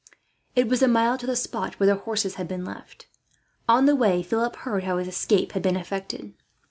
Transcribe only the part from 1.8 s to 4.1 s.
the horses had been left. On the